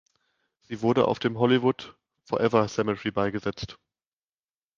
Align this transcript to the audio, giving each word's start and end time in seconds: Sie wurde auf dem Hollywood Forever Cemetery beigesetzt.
Sie 0.61 0.81
wurde 0.81 1.07
auf 1.07 1.19
dem 1.19 1.37
Hollywood 1.37 1.95
Forever 2.23 2.67
Cemetery 2.67 3.11
beigesetzt. 3.11 3.77